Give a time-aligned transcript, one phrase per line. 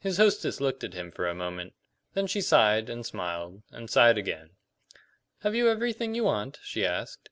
[0.00, 1.72] His hostess looked at him for a moment;
[2.12, 4.50] then she sighed, and smiled, and sighed again.
[5.40, 7.30] "Have you everything you want?" she asked.